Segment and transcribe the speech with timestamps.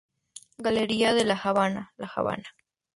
[0.57, 2.55] Galería de La Habana, La Habana.